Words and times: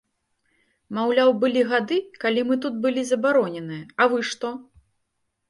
Маўляў, 0.97 1.29
былі 1.43 1.61
гады, 1.73 1.97
калі 2.23 2.41
мы 2.49 2.57
тут 2.65 2.81
былі 2.87 3.01
забароненыя, 3.11 3.85
а 3.85 4.03
вы 4.17 4.25
што? 4.33 4.53